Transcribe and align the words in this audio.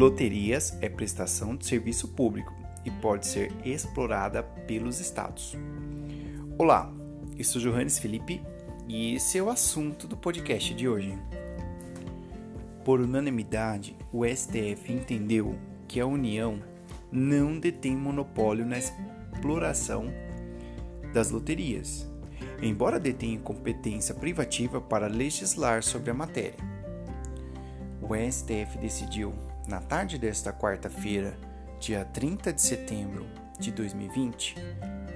Loterias 0.00 0.78
é 0.80 0.88
prestação 0.88 1.54
de 1.54 1.66
serviço 1.66 2.08
público 2.08 2.54
e 2.86 2.90
pode 2.90 3.26
ser 3.26 3.52
explorada 3.62 4.42
pelos 4.42 4.98
estados. 4.98 5.54
Olá, 6.56 6.90
eu 7.36 7.44
sou 7.44 7.60
Johannes 7.60 7.98
Felipe 7.98 8.40
e 8.88 9.16
esse 9.16 9.36
é 9.36 9.42
o 9.42 9.50
assunto 9.50 10.08
do 10.08 10.16
podcast 10.16 10.72
de 10.72 10.88
hoje. 10.88 11.18
Por 12.82 12.98
unanimidade, 12.98 13.94
o 14.10 14.24
STF 14.24 14.90
entendeu 14.90 15.58
que 15.86 16.00
a 16.00 16.06
União 16.06 16.62
não 17.12 17.60
detém 17.60 17.94
monopólio 17.94 18.64
na 18.64 18.78
exploração 18.78 20.06
das 21.12 21.30
loterias, 21.30 22.10
embora 22.62 22.98
detenha 22.98 23.38
competência 23.38 24.14
privativa 24.14 24.80
para 24.80 25.08
legislar 25.08 25.82
sobre 25.82 26.10
a 26.10 26.14
matéria. 26.14 26.56
O 28.00 28.16
STF 28.16 28.78
decidiu, 28.78 29.34
na 29.66 29.80
tarde 29.80 30.18
desta 30.18 30.52
quarta-feira, 30.52 31.36
dia 31.78 32.04
30 32.04 32.52
de 32.52 32.60
setembro 32.60 33.26
de 33.58 33.70
2020, 33.70 34.56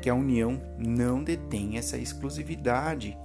que 0.00 0.10
a 0.10 0.14
União 0.14 0.60
não 0.76 1.22
detém 1.22 1.78
essa 1.78 1.96
exclusividade 1.96 3.16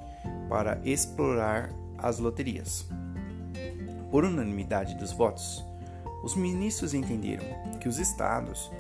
para 0.48 0.80
explorar 0.84 1.70
as 1.98 2.20
loterias. 2.20 2.88
Por 4.12 4.24
unanimidade 4.24 4.96
dos 4.96 5.12
votos, 5.12 5.66
os 6.24 6.36
ministros 6.36 6.94
entenderam 6.94 7.46
que 7.80 7.90
os 7.90 8.00
estados, 8.00 8.72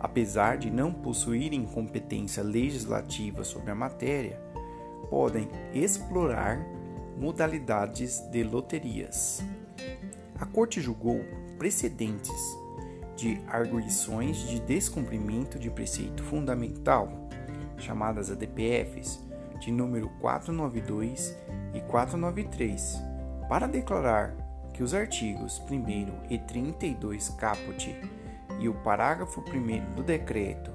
apesar 0.00 0.56
de 0.56 0.70
não 0.70 0.92
possuírem 0.92 1.64
competência 1.64 2.42
legislativa 2.42 3.44
sobre 3.44 3.70
a 3.70 3.74
matéria, 3.74 4.40
podem 5.08 5.48
explorar 5.72 6.58
modalidades 7.18 8.20
de 8.30 8.42
loterias. 8.42 9.42
A 10.38 10.46
Corte 10.46 10.80
julgou 10.80 11.20
precedentes 11.62 12.58
de 13.14 13.40
arguições 13.46 14.48
de 14.48 14.58
descumprimento 14.58 15.60
de 15.60 15.70
preceito 15.70 16.20
fundamental, 16.24 17.28
chamadas 17.78 18.32
ADPFs, 18.32 19.20
de 19.60 19.70
número 19.70 20.08
492 20.20 21.38
e 21.72 21.80
493, 21.82 23.00
para 23.48 23.68
declarar 23.68 24.34
que 24.74 24.82
os 24.82 24.92
artigos 24.92 25.62
1 25.70 26.32
e 26.34 26.38
32 26.38 27.28
caput 27.28 27.96
e 28.58 28.68
o 28.68 28.74
parágrafo 28.74 29.40
1 29.40 29.94
do 29.94 30.02
decreto 30.02 30.72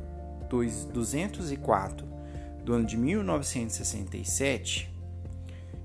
204 0.47 2.07
do 2.63 2.71
ano 2.71 2.85
de 2.85 2.95
1967, 2.95 4.89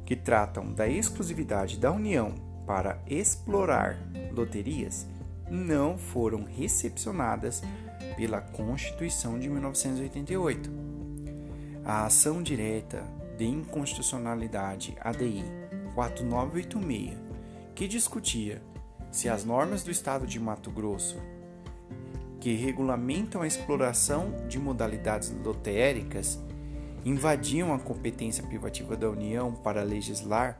que 0.06 0.14
tratam 0.14 0.72
da 0.72 0.86
exclusividade 0.86 1.76
da 1.76 1.90
União 1.90 2.51
para 2.66 3.02
explorar 3.06 3.98
loterias, 4.32 5.06
não 5.50 5.98
foram 5.98 6.44
recepcionadas 6.44 7.62
pela 8.16 8.40
Constituição 8.40 9.38
de 9.38 9.48
1988. 9.48 10.70
A 11.84 12.06
ação 12.06 12.42
direta 12.42 13.02
de 13.36 13.44
inconstitucionalidade 13.44 14.96
ADI 15.00 15.44
4986, 15.94 17.18
que 17.74 17.88
discutia 17.88 18.62
se 19.10 19.28
as 19.28 19.44
normas 19.44 19.82
do 19.82 19.90
Estado 19.90 20.26
de 20.26 20.38
Mato 20.38 20.70
Grosso 20.70 21.18
que 22.42 22.56
regulamentam 22.56 23.42
a 23.42 23.46
exploração 23.46 24.34
de 24.48 24.58
modalidades 24.58 25.32
lotéricas 25.44 26.40
invadiam 27.04 27.72
a 27.72 27.78
competência 27.78 28.42
privativa 28.42 28.96
da 28.96 29.08
União 29.08 29.52
para 29.52 29.84
legislar 29.84 30.58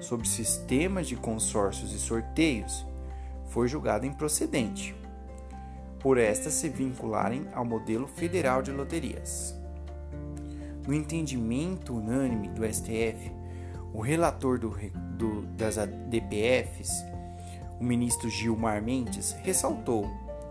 sobre 0.00 0.28
sistemas 0.28 1.06
de 1.06 1.16
consórcios 1.16 1.92
e 1.92 1.98
sorteios, 1.98 2.86
foi 3.48 3.68
julgada 3.68 4.06
improcedente, 4.06 4.94
por 5.98 6.18
estas 6.18 6.52
se 6.52 6.68
vincularem 6.68 7.46
ao 7.52 7.64
modelo 7.64 8.06
federal 8.06 8.62
de 8.62 8.70
loterias. 8.70 9.54
No 10.86 10.94
entendimento 10.94 11.94
unânime 11.94 12.48
do 12.48 12.64
STF, 12.64 13.32
o 13.92 14.00
relator 14.00 14.58
do, 14.58 14.70
do, 15.16 15.42
das 15.56 15.76
ADPFs, 15.78 16.90
o 17.80 17.84
ministro 17.84 18.30
Gilmar 18.30 18.82
Mendes, 18.82 19.32
ressaltou 19.42 20.08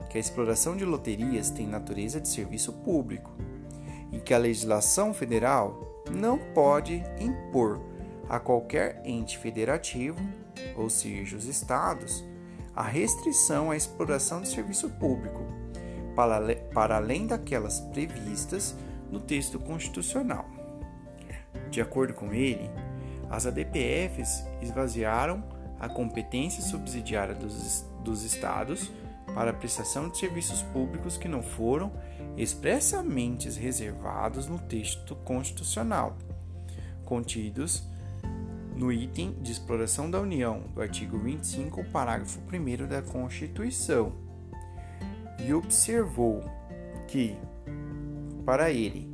que 0.09 0.17
a 0.17 0.21
exploração 0.21 0.75
de 0.75 0.85
loterias 0.85 1.49
tem 1.49 1.67
natureza 1.67 2.19
de 2.19 2.27
serviço 2.27 2.73
público 2.73 3.31
e 4.11 4.19
que 4.19 4.33
a 4.33 4.37
legislação 4.37 5.13
federal 5.13 6.03
não 6.09 6.37
pode 6.53 7.03
impor 7.19 7.79
a 8.29 8.39
qualquer 8.39 9.01
ente 9.05 9.37
federativo, 9.37 10.19
ou 10.75 10.89
seja, 10.89 11.37
os 11.37 11.45
estados, 11.45 12.23
a 12.75 12.83
restrição 12.83 13.71
à 13.71 13.75
exploração 13.75 14.41
de 14.41 14.49
serviço 14.49 14.89
público, 14.89 15.41
para, 16.73 16.95
além 16.95 17.27
daquelas 17.27 17.79
previstas 17.79 18.75
no 19.11 19.19
texto 19.19 19.59
constitucional. 19.59 20.45
De 21.69 21.81
acordo 21.81 22.13
com 22.13 22.33
ele, 22.33 22.69
as 23.29 23.45
ADPFs 23.45 24.45
esvaziaram 24.61 25.43
a 25.79 25.87
competência 25.87 26.63
subsidiária 26.63 27.35
dos, 27.35 27.85
dos 28.03 28.23
estados 28.23 28.91
para 29.33 29.51
a 29.51 29.53
prestação 29.53 30.09
de 30.09 30.17
serviços 30.17 30.63
públicos 30.63 31.17
que 31.17 31.27
não 31.27 31.43
foram 31.43 31.91
expressamente 32.35 33.49
reservados 33.49 34.47
no 34.47 34.57
texto 34.57 35.15
constitucional, 35.17 36.17
contidos 37.05 37.87
no 38.77 38.91
item 38.91 39.35
de 39.41 39.51
exploração 39.51 40.09
da 40.09 40.21
União 40.21 40.61
do 40.73 40.81
artigo 40.81 41.17
25, 41.17 41.83
parágrafo 41.85 42.39
1 42.39 42.87
da 42.87 43.01
Constituição, 43.01 44.13
e 45.43 45.51
observou 45.51 46.43
que, 47.07 47.35
para 48.45 48.69
ele, 48.69 49.11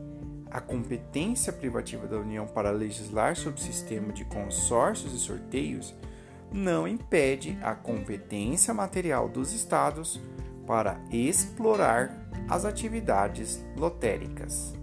a 0.51 0.59
competência 0.59 1.53
privativa 1.53 2.05
da 2.07 2.17
União 2.17 2.45
para 2.45 2.71
legislar 2.71 3.37
sobre 3.37 3.59
o 3.59 3.63
sistema 3.63 4.11
de 4.11 4.25
consórcios 4.25 5.13
e 5.13 5.17
sorteios 5.17 5.95
não 6.51 6.87
impede 6.87 7.57
a 7.61 7.73
competência 7.73 8.73
material 8.73 9.29
dos 9.29 9.53
estados 9.53 10.19
para 10.67 10.99
explorar 11.09 12.29
as 12.49 12.65
atividades 12.65 13.65
lotéricas, 13.77 14.73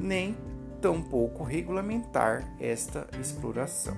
nem 0.00 0.36
tampouco 0.80 1.44
regulamentar 1.44 2.44
esta 2.58 3.06
exploração. 3.20 3.96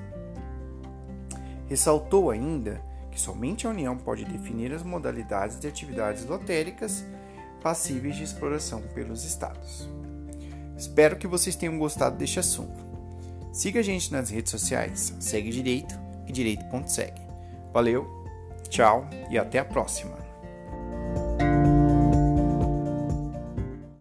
Ressaltou 1.69 2.31
ainda 2.31 2.81
que 3.11 3.21
somente 3.21 3.67
a 3.67 3.71
União 3.71 3.97
pode 3.97 4.25
definir 4.25 4.73
as 4.73 4.83
modalidades 4.83 5.59
de 5.59 5.69
atividades 5.69 6.25
lotéricas 6.25 7.05
passíveis 7.63 8.17
de 8.17 8.25
exploração 8.25 8.83
pelos 8.95 9.25
estados. 9.25 9.89
Espero 10.77 11.17
que 11.17 11.27
vocês 11.27 11.55
tenham 11.55 11.79
gostado 11.79 12.17
deste 12.17 12.41
assunto. 12.41 12.83
Siga 13.53 13.81
a 13.81 13.83
gente 13.83 14.11
nas 14.11 14.31
redes 14.31 14.51
sociais, 14.51 15.15
segue 15.21 15.51
direito 15.51 15.95
e 16.27 16.33
direito.segue. 16.33 17.21
Valeu, 17.73 18.07
tchau 18.69 19.09
e 19.31 19.39
até 19.39 19.59
a 19.59 19.65
próxima. 19.65 20.22